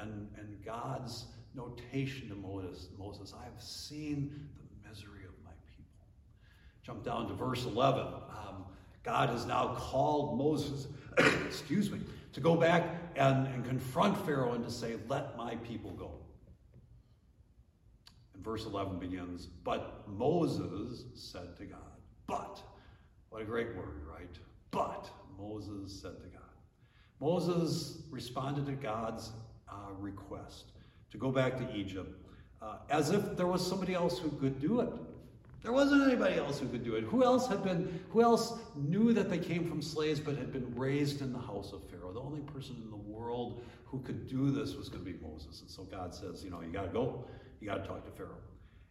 And, 0.00 0.28
and 0.38 0.64
God's 0.64 1.26
notation 1.54 2.28
to 2.28 2.34
Moses, 2.36 3.34
I 3.38 3.44
have 3.44 3.60
seen 3.60 4.48
the 4.56 4.88
misery 4.88 5.24
of 5.24 5.34
my 5.44 5.50
people. 5.76 6.06
Jump 6.84 7.04
down 7.04 7.26
to 7.28 7.34
verse 7.34 7.64
11. 7.64 8.00
Um, 8.00 8.64
God 9.02 9.30
has 9.30 9.46
now 9.46 9.74
called 9.78 10.38
Moses, 10.38 10.86
excuse 11.46 11.90
me, 11.90 12.00
to 12.32 12.40
go 12.40 12.56
back 12.56 12.84
and, 13.16 13.46
and 13.48 13.64
confront 13.64 14.16
Pharaoh 14.24 14.52
and 14.52 14.64
to 14.64 14.70
say, 14.70 14.96
Let 15.08 15.36
my 15.36 15.56
people 15.56 15.90
go. 15.92 16.12
And 18.34 18.44
verse 18.44 18.64
11 18.64 18.98
begins, 18.98 19.46
But 19.46 20.08
Moses 20.08 21.04
said 21.14 21.56
to 21.58 21.64
God, 21.64 21.80
But 22.26 22.62
what 23.30 23.42
a 23.42 23.44
great 23.44 23.74
word, 23.76 24.02
right? 24.10 24.38
But 24.70 25.08
Moses 25.38 26.00
said 26.00 26.20
to 26.22 26.28
God. 26.28 26.42
Moses 27.20 28.02
responded 28.10 28.66
to 28.66 28.72
God's 28.72 29.32
uh, 29.68 29.92
request 29.98 30.72
to 31.10 31.18
go 31.18 31.30
back 31.30 31.56
to 31.58 31.74
Egypt 31.74 32.18
uh, 32.60 32.76
as 32.90 33.10
if 33.10 33.36
there 33.36 33.46
was 33.46 33.66
somebody 33.66 33.94
else 33.94 34.18
who 34.18 34.30
could 34.30 34.60
do 34.60 34.80
it. 34.80 34.88
There 35.62 35.72
wasn't 35.72 36.02
anybody 36.02 36.36
else 36.36 36.58
who 36.58 36.68
could 36.68 36.84
do 36.84 36.96
it. 36.96 37.04
Who 37.04 37.22
else 37.22 37.46
had 37.46 37.62
been, 37.62 38.00
who 38.10 38.22
else 38.22 38.58
knew 38.74 39.12
that 39.12 39.30
they 39.30 39.38
came 39.38 39.68
from 39.68 39.80
slaves 39.80 40.18
but 40.18 40.36
had 40.36 40.52
been 40.52 40.74
raised 40.74 41.22
in 41.22 41.32
the 41.32 41.38
house 41.38 41.72
of 41.72 41.88
Pharaoh? 41.88 42.12
The 42.12 42.20
only 42.20 42.40
person 42.40 42.76
in 42.82 42.90
the 42.90 42.96
world 42.96 43.62
who 43.84 44.00
could 44.00 44.26
do 44.26 44.50
this 44.50 44.74
was 44.74 44.88
going 44.88 45.04
to 45.04 45.10
be 45.10 45.18
Moses. 45.22 45.60
And 45.60 45.70
so 45.70 45.84
God 45.84 46.14
says, 46.14 46.42
you 46.42 46.50
know, 46.50 46.60
you 46.62 46.72
got 46.72 46.82
to 46.82 46.88
go. 46.88 47.24
You 47.60 47.68
got 47.68 47.82
to 47.82 47.86
talk 47.86 48.04
to 48.04 48.10
Pharaoh. 48.10 48.30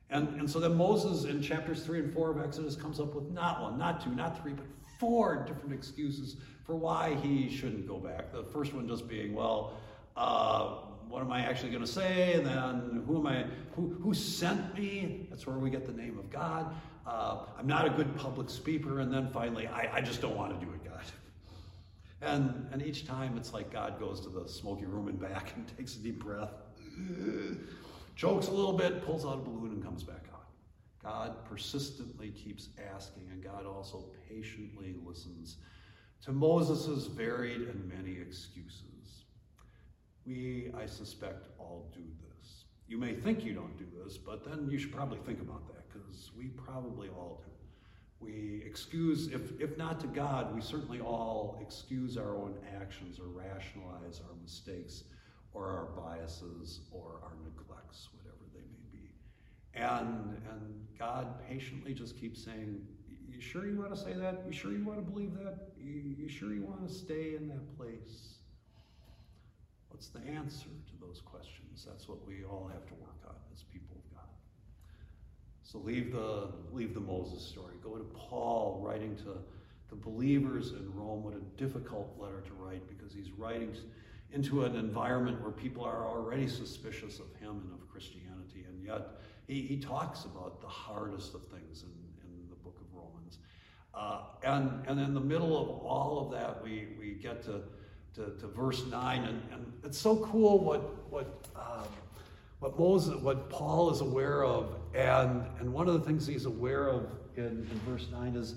And, 0.09 0.27
and 0.39 0.49
so 0.49 0.59
then 0.59 0.75
Moses 0.75 1.25
in 1.25 1.41
chapters 1.41 1.83
3 1.83 1.99
and 1.99 2.13
4 2.13 2.31
of 2.31 2.45
Exodus 2.45 2.75
comes 2.75 2.99
up 2.99 3.15
with 3.15 3.29
not 3.31 3.61
one, 3.61 3.77
not 3.77 4.03
two, 4.03 4.11
not 4.11 4.41
three, 4.41 4.53
but 4.53 4.65
four 4.99 5.43
different 5.47 5.73
excuses 5.73 6.37
for 6.65 6.75
why 6.75 7.15
he 7.15 7.49
shouldn't 7.49 7.87
go 7.87 7.97
back. 7.97 8.31
The 8.31 8.43
first 8.43 8.73
one 8.73 8.87
just 8.87 9.07
being, 9.07 9.33
well, 9.33 9.73
uh, 10.15 10.75
what 11.11 11.21
am 11.21 11.31
I 11.31 11.41
actually 11.41 11.69
going 11.69 11.83
to 11.83 11.91
say? 11.91 12.33
And 12.33 12.45
then 12.45 13.03
who 13.05 13.17
am 13.19 13.27
I? 13.27 13.45
Who, 13.75 13.97
who 14.01 14.13
sent 14.13 14.77
me? 14.77 15.27
That's 15.29 15.45
where 15.45 15.57
we 15.57 15.69
get 15.69 15.85
the 15.85 15.93
name 15.93 16.17
of 16.17 16.29
God. 16.29 16.73
Uh, 17.05 17.45
I'm 17.59 17.67
not 17.67 17.85
a 17.85 17.89
good 17.89 18.15
public 18.15 18.49
speaker. 18.49 19.01
And 19.01 19.13
then 19.13 19.29
finally, 19.31 19.67
I, 19.67 19.97
I 19.97 20.01
just 20.01 20.21
don't 20.21 20.35
want 20.35 20.57
to 20.59 20.65
do 20.65 20.71
it, 20.71 20.83
God. 20.83 21.03
And, 22.21 22.67
and 22.71 22.81
each 22.81 23.05
time 23.05 23.35
it's 23.37 23.51
like 23.51 23.71
God 23.71 23.99
goes 23.99 24.21
to 24.21 24.29
the 24.29 24.47
smoky 24.47 24.85
room 24.85 25.07
and 25.07 25.19
back 25.19 25.53
and 25.55 25.67
takes 25.77 25.95
a 25.95 25.99
deep 25.99 26.23
breath 26.23 26.51
chokes 28.15 28.47
a 28.47 28.51
little 28.51 28.73
bit, 28.73 29.03
pulls 29.03 29.25
out 29.25 29.33
a 29.33 29.41
balloon, 29.41 29.71
and 29.71 29.83
comes 29.83 30.03
back 30.03 30.25
on. 30.33 30.39
God 31.03 31.45
persistently 31.45 32.29
keeps 32.29 32.69
asking, 32.93 33.27
and 33.31 33.43
God 33.43 33.65
also 33.65 34.05
patiently 34.29 34.95
listens 35.03 35.57
to 36.23 36.31
Moses' 36.31 37.07
varied 37.07 37.61
and 37.61 37.89
many 37.89 38.17
excuses. 38.17 38.90
We, 40.25 40.71
I 40.77 40.85
suspect, 40.85 41.47
all 41.57 41.89
do 41.93 42.01
this. 42.01 42.65
You 42.87 42.97
may 42.97 43.13
think 43.13 43.43
you 43.43 43.53
don't 43.53 43.77
do 43.77 43.85
this, 44.03 44.17
but 44.17 44.45
then 44.45 44.69
you 44.69 44.77
should 44.77 44.93
probably 44.93 45.19
think 45.19 45.41
about 45.41 45.67
that 45.67 45.83
because 45.91 46.31
we 46.37 46.47
probably 46.47 47.09
all 47.09 47.41
do. 47.45 47.51
we 48.25 48.61
excuse, 48.65 49.27
if, 49.27 49.59
if 49.59 49.77
not 49.77 49.99
to 50.01 50.07
God, 50.07 50.53
we 50.53 50.61
certainly 50.61 50.99
all 50.99 51.57
excuse 51.61 52.17
our 52.17 52.35
own 52.35 52.55
actions 52.79 53.19
or 53.19 53.25
rationalize 53.27 54.21
our 54.27 54.35
mistakes 54.41 55.03
or 55.53 55.67
our 55.67 55.85
biases 55.97 56.81
or 56.91 57.19
our 57.23 57.33
neglects, 57.43 58.09
whatever 58.13 58.43
they 58.53 58.59
may 58.59 58.99
be. 58.99 59.09
And, 59.73 60.37
and 60.51 60.87
God 60.97 61.45
patiently 61.47 61.93
just 61.93 62.19
keeps 62.19 62.43
saying, 62.43 62.81
You 63.29 63.41
sure 63.41 63.65
you 63.65 63.77
want 63.79 63.93
to 63.95 63.99
say 63.99 64.13
that? 64.13 64.43
You 64.45 64.53
sure 64.53 64.71
you 64.71 64.85
want 64.85 65.03
to 65.03 65.11
believe 65.11 65.33
that? 65.43 65.69
You, 65.79 66.15
you 66.17 66.29
sure 66.29 66.53
you 66.53 66.63
want 66.63 66.87
to 66.87 66.93
stay 66.93 67.35
in 67.35 67.47
that 67.49 67.77
place? 67.77 68.35
What's 69.91 70.07
the 70.07 70.19
answer 70.19 70.65
to 70.65 71.05
those 71.05 71.21
questions? 71.21 71.85
That's 71.87 72.07
what 72.07 72.25
we 72.25 72.43
all 72.43 72.69
have 72.71 72.85
to 72.87 72.93
work 72.95 73.21
on 73.27 73.35
as 73.53 73.63
people 73.63 73.97
of 73.97 74.15
God. 74.15 74.29
So 75.63 75.77
leave 75.77 76.11
the, 76.11 76.49
leave 76.71 76.93
the 76.93 76.99
Moses 76.99 77.43
story. 77.45 77.75
Go 77.83 77.95
to 77.95 78.03
Paul 78.15 78.81
writing 78.83 79.15
to 79.17 79.37
the 79.89 79.95
believers 79.95 80.71
in 80.71 80.91
Rome. 80.93 81.23
What 81.23 81.35
a 81.35 81.61
difficult 81.61 82.15
letter 82.17 82.41
to 82.41 82.53
write 82.53 82.87
because 82.87 83.13
he's 83.13 83.31
writing 83.31 83.75
into 84.33 84.63
an 84.63 84.75
environment 84.75 85.41
where 85.41 85.51
people 85.51 85.83
are 85.83 86.07
already 86.07 86.47
suspicious 86.47 87.19
of 87.19 87.27
him 87.39 87.61
and 87.63 87.73
of 87.73 87.87
Christianity. 87.89 88.65
And 88.67 88.83
yet 88.83 89.09
he, 89.47 89.61
he 89.61 89.77
talks 89.77 90.23
about 90.23 90.61
the 90.61 90.67
hardest 90.67 91.35
of 91.35 91.45
things 91.47 91.83
in, 91.83 91.89
in 92.23 92.49
the 92.49 92.55
book 92.55 92.77
of 92.79 92.87
Romans. 92.93 93.39
Uh, 93.93 94.21
and, 94.43 94.87
and 94.87 94.99
in 94.99 95.13
the 95.13 95.21
middle 95.21 95.61
of 95.61 95.69
all 95.85 96.25
of 96.25 96.31
that, 96.31 96.63
we, 96.63 96.87
we 96.97 97.11
get 97.11 97.43
to, 97.43 97.61
to, 98.15 98.31
to 98.39 98.47
verse 98.47 98.85
9. 98.85 99.23
And, 99.23 99.41
and 99.51 99.73
it's 99.83 99.97
so 99.97 100.17
cool 100.17 100.59
what, 100.59 100.81
what, 101.11 101.45
um, 101.55 101.87
what 102.59 102.77
Moses, 102.77 103.15
what 103.21 103.49
Paul 103.49 103.91
is 103.91 104.01
aware 104.01 104.43
of. 104.43 104.75
And, 104.93 105.43
and 105.59 105.71
one 105.73 105.87
of 105.87 105.93
the 105.93 106.01
things 106.01 106.27
he's 106.27 106.45
aware 106.45 106.89
of 106.89 107.07
in, 107.35 107.43
in 107.43 107.81
verse 107.87 108.07
9 108.11 108.35
is 108.35 108.55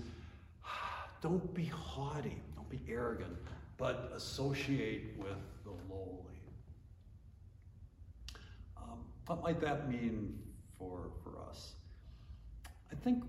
don't 1.23 1.55
be 1.55 1.67
haughty, 1.67 2.37
don't 2.57 2.69
be 2.69 2.81
arrogant, 2.89 3.37
but 3.77 4.13
associate 4.15 5.15
with 5.19 5.39
the 5.65 5.71
lowly. 5.93 6.19
Um, 8.77 8.99
what 9.27 9.43
might 9.43 9.61
that 9.61 9.89
mean 9.89 10.39
for, 10.79 11.11
for 11.23 11.39
us? 11.49 11.73
I 12.93 12.97
think 12.97 13.25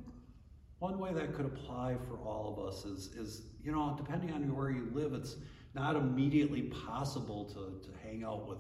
one 0.79 1.00
way 1.00 1.13
that 1.13 1.34
could 1.34 1.46
apply 1.46 1.96
for 2.08 2.17
all 2.17 2.55
of 2.55 2.67
us 2.67 2.86
is, 2.86 3.08
is 3.15 3.44
you 3.63 3.72
know, 3.72 3.96
depending 3.98 4.32
on 4.32 4.55
where 4.55 4.70
you 4.70 4.91
live, 4.94 5.13
it's 5.13 5.38
not 5.75 5.96
immediately 5.96 6.63
possible 6.63 7.46
to, 7.46 7.86
to 7.86 7.89
hang 8.03 8.24
out 8.24 8.48
with 8.48 8.60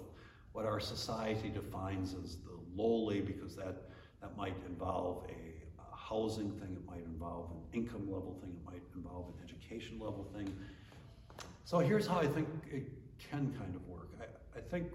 what 0.51 0.65
our 0.65 0.79
society 0.79 1.49
defines 1.49 2.13
as 2.13 2.37
the 2.37 2.51
lowly, 2.75 3.21
because 3.21 3.55
that, 3.55 3.89
that 4.21 4.35
might 4.37 4.55
involve 4.67 5.25
a, 5.29 5.81
a 5.81 5.97
housing 5.97 6.51
thing, 6.51 6.75
it 6.75 6.85
might 6.85 7.05
involve 7.05 7.49
an 7.51 7.79
income 7.79 8.05
level 8.11 8.37
thing, 8.41 8.51
it 8.51 8.65
might 8.65 8.83
involve 8.95 9.27
an 9.29 9.43
education 9.43 9.97
level 9.99 10.27
thing. 10.35 10.53
So 11.63 11.79
here's 11.79 12.05
how 12.05 12.19
I 12.19 12.27
think 12.27 12.47
it 12.71 12.91
can 13.17 13.53
kind 13.57 13.75
of 13.75 13.87
work. 13.87 14.09
I, 14.19 14.59
I 14.59 14.61
think, 14.61 14.87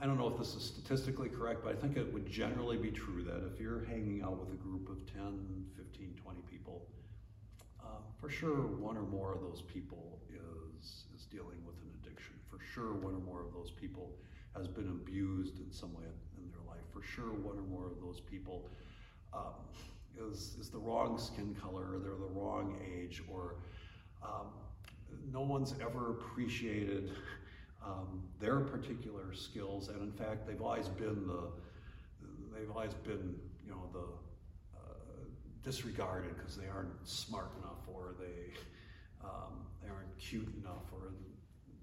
I 0.00 0.06
don't 0.06 0.18
know 0.18 0.28
if 0.28 0.38
this 0.38 0.54
is 0.54 0.64
statistically 0.64 1.28
correct, 1.28 1.62
but 1.62 1.72
I 1.72 1.76
think 1.78 1.96
it 1.96 2.12
would 2.12 2.26
generally 2.30 2.78
be 2.78 2.90
true 2.90 3.22
that 3.22 3.52
if 3.52 3.60
you're 3.60 3.84
hanging 3.84 4.22
out 4.22 4.38
with 4.38 4.50
a 4.50 4.62
group 4.62 4.88
of 4.88 4.98
10, 5.12 5.66
15, 5.76 6.14
20 6.22 6.40
people, 6.50 6.86
uh, 7.86 8.00
for 8.20 8.28
sure 8.28 8.66
one 8.66 8.96
or 8.96 9.02
more 9.02 9.32
of 9.34 9.40
those 9.40 9.62
people 9.62 10.18
is, 10.30 11.04
is 11.16 11.26
dealing 11.26 11.58
with 11.64 11.76
an 11.82 11.88
addiction. 12.02 12.34
For 12.50 12.58
sure 12.74 12.92
one 12.94 13.14
or 13.14 13.20
more 13.20 13.40
of 13.40 13.52
those 13.52 13.70
people 13.70 14.10
has 14.56 14.66
been 14.66 14.88
abused 14.88 15.60
in 15.60 15.70
some 15.70 15.94
way 15.94 16.04
in 16.38 16.50
their 16.50 16.66
life. 16.66 16.84
For 16.92 17.02
sure 17.02 17.32
one 17.32 17.58
or 17.58 17.62
more 17.62 17.86
of 17.86 18.00
those 18.00 18.20
people 18.20 18.68
um, 19.34 19.54
is, 20.30 20.56
is 20.58 20.70
the 20.70 20.78
wrong 20.78 21.18
skin 21.18 21.54
color, 21.60 21.94
or 21.94 21.98
they're 21.98 22.12
the 22.12 22.32
wrong 22.40 22.76
age, 22.84 23.22
or 23.28 23.56
um, 24.22 24.46
no 25.32 25.42
one's 25.42 25.74
ever 25.80 26.10
appreciated 26.10 27.12
um, 27.84 28.22
their 28.40 28.60
particular 28.60 29.32
skills, 29.34 29.88
and 29.88 30.00
in 30.02 30.12
fact, 30.12 30.46
they've 30.46 30.62
always 30.62 30.88
been 30.88 31.26
the 31.26 31.50
they've 32.52 32.70
always 32.70 32.94
been 32.94 33.34
you 33.64 33.70
know 33.70 33.88
the 33.92 34.06
disregarded 35.66 36.36
because 36.38 36.56
they 36.56 36.68
aren't 36.68 36.94
smart 37.02 37.50
enough, 37.58 37.82
or 37.92 38.14
they 38.18 38.54
um, 39.22 39.66
they 39.82 39.90
aren't 39.90 40.16
cute 40.16 40.48
enough, 40.62 40.86
or 40.92 41.12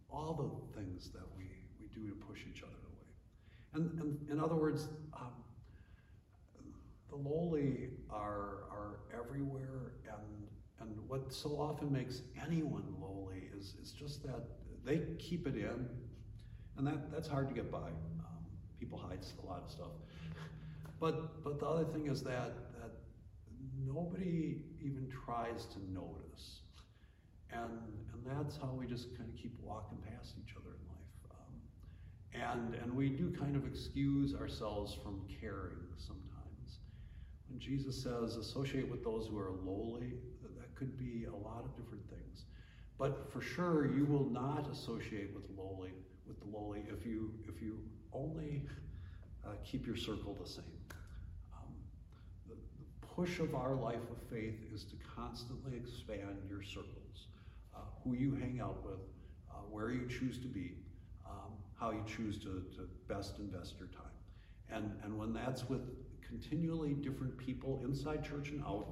all 0.09 0.33
the 0.33 0.79
things 0.79 1.09
that 1.11 1.27
we 1.37 1.43
we 1.79 1.87
do 1.93 2.07
to 2.07 2.15
push 2.15 2.39
each 2.49 2.63
other 2.63 2.79
away. 2.91 3.05
And, 3.73 3.99
and 3.99 4.29
in 4.31 4.39
other 4.39 4.55
words, 4.55 4.87
um, 5.13 5.33
the 7.09 7.17
lowly 7.17 7.89
are 8.09 8.63
are 8.71 8.99
everywhere, 9.13 9.91
and 10.07 10.47
and 10.79 10.97
what 11.09 11.33
so 11.33 11.49
often 11.59 11.91
makes 11.91 12.21
anyone 12.41 12.85
lowly 13.01 13.49
is, 13.57 13.75
is 13.81 13.91
just 13.91 14.23
that 14.23 14.43
they 14.85 15.01
keep 15.19 15.45
it 15.45 15.55
in, 15.55 15.87
and 16.77 16.87
that, 16.87 17.11
that's 17.11 17.27
hard 17.27 17.47
to 17.49 17.53
get 17.53 17.71
by. 17.71 17.77
Um, 17.77 18.43
people 18.79 18.97
hide 18.97 19.19
a 19.43 19.45
lot 19.45 19.63
of 19.65 19.71
stuff. 19.71 19.91
But, 20.99 21.43
but 21.43 21.59
the 21.59 21.65
other 21.65 21.85
thing 21.85 22.07
is 22.07 22.23
that, 22.23 22.53
that 22.72 22.72
nobody 23.85 24.61
even 24.81 25.11
tries 25.25 25.65
to 25.67 25.79
notice. 25.91 26.61
And, 27.51 27.79
and 28.13 28.25
that's 28.25 28.57
how 28.57 28.73
we 28.77 28.87
just 28.87 29.15
kind 29.17 29.29
of 29.29 29.35
keep 29.35 29.53
walking 29.61 29.97
past 30.09 30.35
each 30.39 30.55
other 30.55 30.75
in 30.75 30.83
life. 30.89 31.31
Um, 31.31 32.73
and, 32.73 32.75
and 32.75 32.95
we 32.95 33.09
do 33.09 33.31
kind 33.31 33.55
of 33.55 33.65
excuse 33.65 34.33
ourselves 34.33 34.93
from 34.93 35.21
caring 35.39 35.85
sometimes. 35.97 36.79
When 37.47 37.59
Jesus 37.59 38.01
says, 38.01 38.35
associate 38.35 38.89
with 38.89 39.03
those 39.03 39.27
who 39.27 39.37
are 39.37 39.51
lowly, 39.63 40.13
that 40.57 40.75
could 40.75 40.97
be 40.97 41.25
a 41.25 41.35
lot 41.35 41.63
of 41.63 41.75
different 41.75 42.03
things. 42.09 42.45
But 42.97 43.31
for 43.31 43.41
sure, 43.41 43.85
you 43.85 44.05
will 44.05 44.29
not 44.29 44.69
associate 44.71 45.33
with 45.33 45.43
lowly 45.55 45.91
with 46.27 46.39
the 46.39 46.57
lowly 46.57 46.83
if 46.87 47.05
you 47.05 47.33
if 47.47 47.61
you 47.61 47.79
only 48.13 48.63
uh, 49.45 49.49
keep 49.63 49.85
your 49.85 49.95
circle 49.95 50.37
the 50.39 50.47
same. 50.47 50.63
Push 53.15 53.39
of 53.39 53.53
our 53.53 53.75
life 53.75 54.01
of 54.11 54.17
faith 54.31 54.59
is 54.73 54.83
to 54.85 54.95
constantly 55.15 55.77
expand 55.77 56.37
your 56.49 56.63
circles, 56.63 57.27
uh, 57.75 57.79
who 58.03 58.13
you 58.13 58.33
hang 58.33 58.59
out 58.59 58.83
with, 58.83 58.99
uh, 59.51 59.57
where 59.69 59.91
you 59.91 60.07
choose 60.07 60.39
to 60.39 60.47
be, 60.47 60.73
um, 61.29 61.53
how 61.79 61.91
you 61.91 62.03
choose 62.07 62.37
to, 62.39 62.63
to 62.75 62.87
best 63.07 63.37
invest 63.39 63.75
your 63.77 63.89
time. 63.89 64.05
And, 64.71 64.91
and 65.03 65.17
when 65.17 65.33
that's 65.33 65.69
with 65.69 65.81
continually 66.27 66.93
different 66.93 67.37
people 67.37 67.81
inside 67.83 68.23
church 68.23 68.49
and 68.49 68.63
out, 68.63 68.87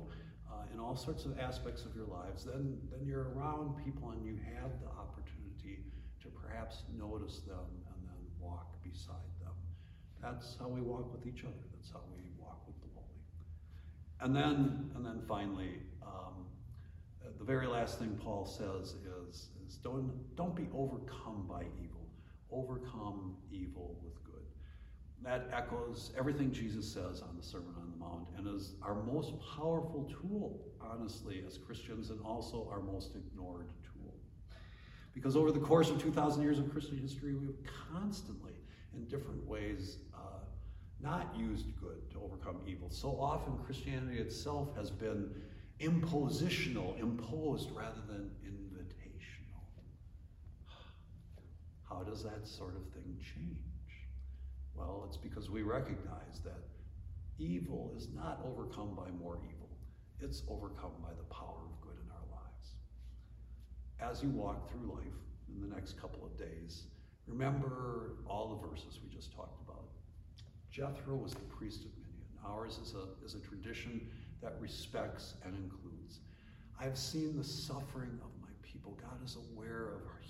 in 0.74 0.80
all 0.80 0.96
sorts 0.96 1.26
of 1.26 1.38
aspects 1.40 1.84
of 1.86 1.96
your 1.96 2.06
lives, 2.06 2.46
then, 2.46 2.78
then 2.92 3.06
you're 3.06 3.32
around 3.36 3.84
people 3.84 4.12
and 4.12 4.26
you 4.26 4.38
have 4.56 4.72
the 4.82 4.88
opportunity 4.88 5.84
to 6.22 6.30
perhaps 6.30 6.84
notice 6.98 7.40
them 7.40 7.68
and 7.92 8.08
then 8.08 8.22
walk 8.40 8.82
beside 8.84 9.32
them. 9.42 9.54
That's 10.22 10.56
how 10.60 10.68
we 10.68 10.82
walk 10.82 11.12
with 11.12 11.26
each 11.28 11.44
other. 11.44 11.64
That's 11.76 11.92
how 11.92 12.02
we 12.14 12.22
walk 12.40 12.62
with 12.68 12.80
the 12.80 12.88
lowly. 12.96 13.26
And 14.22 14.36
then, 14.36 14.92
and 14.96 15.04
then 15.04 15.20
finally, 15.28 15.80
um, 16.04 16.46
the 17.40 17.44
very 17.44 17.66
last 17.66 17.98
thing 17.98 18.20
Paul 18.24 18.46
says 18.46 18.94
is, 19.30 19.48
is 19.68 19.78
don't, 19.78 20.12
don't 20.36 20.56
be 20.56 20.68
overcome 20.74 21.48
by 21.50 21.64
evil. 21.84 22.08
Overcome 22.52 23.36
evil 23.52 23.98
with 24.04 24.24
good. 24.24 24.44
that 25.24 25.50
echoes 25.52 26.12
everything 26.18 26.52
Jesus 26.52 26.92
says 26.92 27.22
on 27.22 27.36
the 27.36 27.42
Sermon 27.42 27.74
on 27.78 27.90
the 27.90 27.98
Mount 27.98 28.28
and 28.38 28.48
is 28.48 28.76
our 28.84 29.02
most 29.04 29.34
powerful 29.56 30.12
tool, 30.22 30.60
honestly, 30.80 31.44
as 31.48 31.58
Christians, 31.58 32.12
and 32.12 32.20
also 32.24 32.68
our 32.72 32.82
most 32.82 33.16
ignored 33.16 33.70
tool. 33.82 34.14
Because 35.16 35.36
over 35.36 35.52
the 35.52 35.60
course 35.60 35.90
of 35.90 36.00
2,000 36.00 36.44
years 36.44 36.60
of 36.60 36.72
Christian 36.72 37.00
history, 37.00 37.34
we 37.34 37.48
have 37.48 37.56
constantly, 37.92 38.54
in 38.94 39.06
different 39.06 39.44
ways, 39.48 39.98
not 41.04 41.36
used 41.38 41.66
good 41.80 42.10
to 42.12 42.22
overcome 42.24 42.62
evil. 42.68 42.90
So 42.90 43.10
often, 43.20 43.58
Christianity 43.66 44.20
itself 44.20 44.76
has 44.76 44.92
been 44.92 45.30
impositional, 45.80 47.00
imposed 47.00 47.72
rather 47.72 48.02
than 48.08 48.30
invitational. 48.46 49.64
How 51.90 52.04
does 52.04 52.24
that 52.24 52.48
sort 52.48 52.76
of 52.76 52.84
thing 52.94 53.18
change? 53.20 53.58
Well, 54.76 55.06
it's 55.08 55.18
because 55.18 55.50
we 55.50 55.64
recognize 55.64 56.40
that 56.44 56.64
evil 57.40 57.94
is 57.98 58.08
not 58.14 58.40
overcome 58.46 58.96
by 58.96 59.10
more 59.20 59.38
evil, 59.38 59.70
it's 60.20 60.44
overcome 60.48 60.94
by 61.02 61.10
the 61.18 61.24
power 61.34 61.58
of 61.66 61.82
good 61.82 61.98
in 62.04 62.12
our 62.12 62.28
lives. 62.32 62.76
As 64.00 64.24
you 64.24 64.30
walk 64.30 64.70
through 64.70 64.94
life 64.94 65.20
in 65.50 65.68
the 65.68 65.76
next 65.76 66.00
couple 66.00 66.24
of 66.26 66.38
days, 66.38 66.84
remember 67.28 68.18
all 68.28 68.50
the 68.50 68.68
verses 68.68 69.00
we 69.04 69.10
just 69.14 69.34
talked 69.36 69.60
about. 69.64 69.71
Jethro 70.72 71.16
was 71.16 71.34
the 71.34 71.42
priest 71.42 71.82
of 71.86 71.92
Midian. 71.98 72.32
Ours 72.46 72.80
is 72.82 72.96
a, 72.96 73.26
is 73.26 73.36
a 73.36 73.40
tradition 73.40 74.10
that 74.42 74.56
respects 74.60 75.36
and 75.46 75.56
includes. 75.56 76.20
I've 76.80 76.98
seen 76.98 77.38
the 77.38 77.44
suffering 77.44 78.18
of 78.24 78.30
my 78.42 78.50
people. 78.64 78.98
God 79.00 79.24
is 79.24 79.38
aware 79.54 79.90
of 79.96 80.08
our 80.08 80.22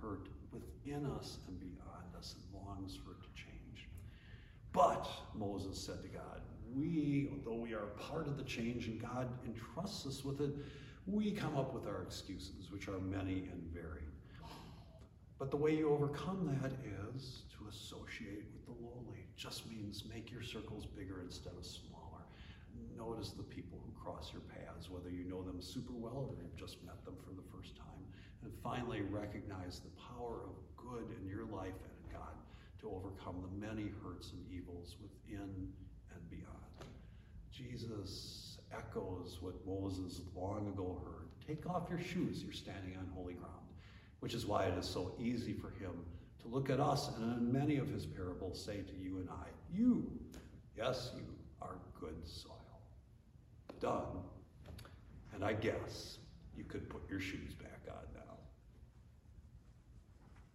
hurt 0.00 0.28
within 0.52 1.06
us 1.06 1.38
and 1.48 1.58
beyond 1.58 2.14
us 2.16 2.34
and 2.34 2.62
longs 2.62 2.96
for 2.96 3.12
it 3.12 3.22
to 3.22 3.28
change. 3.34 3.88
But, 4.72 5.08
Moses 5.34 5.78
said 5.78 6.02
to 6.02 6.08
God, 6.08 6.40
we, 6.74 7.30
although 7.32 7.60
we 7.60 7.72
are 7.72 7.86
part 7.98 8.26
of 8.26 8.36
the 8.36 8.42
change 8.44 8.86
and 8.88 9.00
God 9.00 9.28
entrusts 9.46 10.06
us 10.06 10.24
with 10.24 10.40
it, 10.40 10.50
we 11.06 11.30
come 11.30 11.56
up 11.56 11.74
with 11.74 11.86
our 11.86 12.02
excuses, 12.02 12.70
which 12.70 12.88
are 12.88 12.98
many 12.98 13.48
and 13.52 13.62
varied. 13.72 14.04
But 15.38 15.50
the 15.50 15.56
way 15.56 15.74
you 15.74 15.90
overcome 15.90 16.58
that 16.60 16.72
is 17.14 17.42
to 17.58 17.68
associate 17.68 18.44
with 18.52 18.66
the 18.66 18.84
lowly. 18.84 19.13
Just 19.36 19.68
means 19.68 20.04
make 20.12 20.30
your 20.30 20.42
circles 20.42 20.86
bigger 20.86 21.20
instead 21.22 21.52
of 21.58 21.66
smaller. 21.66 22.22
Notice 22.96 23.30
the 23.30 23.42
people 23.42 23.78
who 23.84 23.92
cross 24.00 24.32
your 24.32 24.42
paths, 24.42 24.88
whether 24.90 25.10
you 25.10 25.24
know 25.24 25.42
them 25.42 25.60
super 25.60 25.92
well 25.92 26.30
or 26.30 26.36
you've 26.40 26.56
just 26.56 26.82
met 26.84 27.04
them 27.04 27.14
for 27.24 27.34
the 27.34 27.46
first 27.54 27.76
time. 27.76 27.86
And 28.42 28.52
finally, 28.62 29.02
recognize 29.02 29.80
the 29.80 29.90
power 30.00 30.40
of 30.44 30.54
good 30.76 31.14
in 31.20 31.28
your 31.28 31.44
life 31.46 31.74
and 31.82 31.92
in 32.04 32.12
God 32.12 32.34
to 32.80 32.90
overcome 32.90 33.42
the 33.42 33.66
many 33.66 33.90
hurts 34.02 34.32
and 34.32 34.44
evils 34.52 34.96
within 35.02 35.72
and 36.12 36.30
beyond. 36.30 36.90
Jesus 37.50 38.58
echoes 38.72 39.38
what 39.40 39.54
Moses 39.66 40.20
long 40.36 40.68
ago 40.68 41.00
heard. 41.04 41.28
Take 41.46 41.68
off 41.68 41.88
your 41.88 42.00
shoes, 42.00 42.42
you're 42.42 42.52
standing 42.52 42.96
on 42.96 43.08
holy 43.14 43.34
ground 43.34 43.64
which 44.24 44.32
is 44.32 44.46
why 44.46 44.64
it 44.64 44.78
is 44.78 44.86
so 44.88 45.14
easy 45.20 45.52
for 45.52 45.68
him 45.72 45.92
to 46.44 46.54
look 46.54 46.70
at 46.70 46.80
us 46.80 47.10
and 47.16 47.38
in 47.38 47.52
many 47.52 47.76
of 47.76 47.88
his 47.88 48.06
parables 48.06 48.62
say 48.62 48.82
to 48.82 48.94
you 49.02 49.18
and 49.18 49.28
I, 49.30 49.48
You, 49.72 50.10
yes, 50.76 51.12
you 51.16 51.24
are 51.62 51.76
good 51.98 52.16
soil. 52.24 52.52
Done. 53.80 54.22
And 55.34 55.44
I 55.44 55.54
guess 55.54 56.18
you 56.56 56.64
could 56.64 56.88
put 56.88 57.02
your 57.10 57.20
shoes 57.20 57.54
back. 57.54 57.73